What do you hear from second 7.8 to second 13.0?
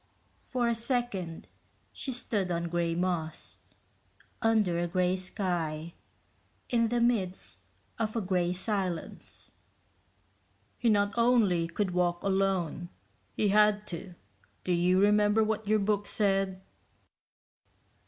of a gray silence. "He not only could walk alone,